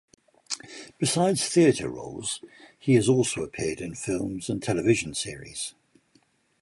[0.97, 2.41] Besides theatre roles
[2.79, 5.75] he has also appeared in films and television series.